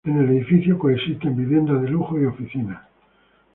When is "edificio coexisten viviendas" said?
0.31-1.79